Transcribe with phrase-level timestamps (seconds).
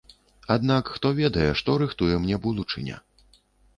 [0.55, 2.97] Аднак хто ведае, што рыхтуе мне будучыня?